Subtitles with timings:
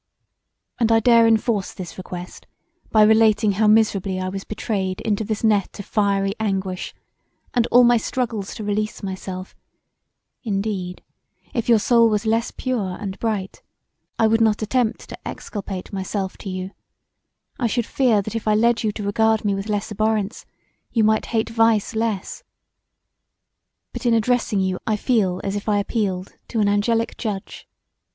[0.79, 2.47] And I dare enforce this request
[2.89, 6.95] by relating how miserably I was betrayed into this net of fiery anguish
[7.53, 9.55] and all my struggles to release myself:
[10.43, 11.03] indeed
[11.53, 13.61] if your soul were less pure and bright
[14.17, 16.71] I would not attempt to exculpate myself to you;
[17.59, 20.47] I should fear that if I led you to regard me with less abhorrence
[20.91, 22.41] you might hate vice less:
[23.93, 27.67] but in addressing you I feel as if I appealed to an angelic judge.